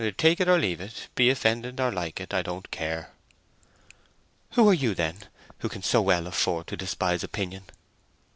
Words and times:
Take 0.17 0.39
it 0.39 0.47
or 0.47 0.57
leave 0.57 0.81
it—be 0.81 1.29
offended 1.29 1.79
or 1.79 1.91
like 1.91 2.19
it—I 2.19 2.41
don't 2.41 2.71
care." 2.71 3.11
"Who 4.53 4.67
are 4.67 4.73
you, 4.73 4.95
then, 4.95 5.17
who 5.59 5.69
can 5.69 5.83
so 5.83 6.01
well 6.01 6.25
afford 6.25 6.65
to 6.69 6.75
despise 6.75 7.23
opinion?" 7.23 7.65